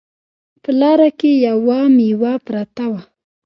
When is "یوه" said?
1.47-1.79